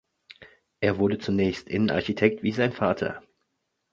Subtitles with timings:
[0.79, 3.21] Er wurde zunächst Innenarchitekt wie sein Vater.